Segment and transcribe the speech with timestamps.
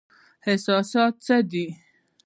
[0.51, 1.65] احساسات څه دي؟